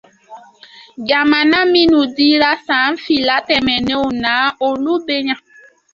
[1.07, 4.33] Jamana minnu dira san fila tɛmɛnenw na,
[4.67, 5.39] olu bɛ yan